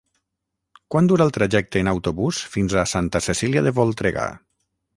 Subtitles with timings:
[0.93, 4.29] Quant dura el trajecte en autobús fins a Santa Cecília de Voltregà?